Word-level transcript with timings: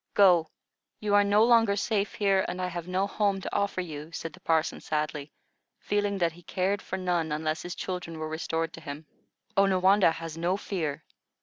Go, 0.15 0.49
you 0.99 1.13
are 1.13 1.23
no 1.23 1.43
longer 1.43 1.75
safe 1.75 2.15
here, 2.15 2.43
and 2.47 2.59
I 2.59 2.65
have 2.69 2.87
no 2.87 3.05
home 3.05 3.39
to 3.39 3.55
offer 3.55 3.81
you," 3.81 4.11
said 4.11 4.33
the 4.33 4.39
parson, 4.39 4.81
sadly, 4.81 5.31
feeling 5.77 6.17
that 6.17 6.31
he 6.31 6.41
cared 6.41 6.81
for 6.81 6.97
none, 6.97 7.31
unless 7.31 7.61
his 7.61 7.75
children 7.75 8.17
were 8.17 8.27
restored 8.27 8.73
to 8.73 8.81
him. 8.81 9.05
"Onawandah 9.55 10.13
has 10.13 10.39
no 10.39 10.57
fear. 10.57 11.03